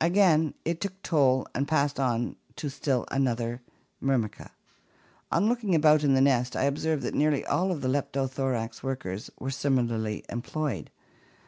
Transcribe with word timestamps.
Again 0.00 0.54
it 0.64 0.80
took 0.80 1.00
toll 1.02 1.46
and 1.54 1.68
passed 1.68 2.00
on 2.00 2.34
to 2.56 2.68
still 2.68 3.04
another 3.12 3.62
Myrmica. 4.02 4.50
On 5.30 5.48
looking 5.48 5.72
about 5.72 6.02
in 6.02 6.14
the 6.14 6.20
nest, 6.20 6.56
I 6.56 6.64
observed 6.64 7.04
that 7.04 7.14
nearly 7.14 7.44
all 7.44 7.72
the 7.76 7.86
Leptothorax 7.88 8.82
workers 8.82 9.30
were 9.38 9.50
similarly 9.52 10.24
employed. 10.28 10.90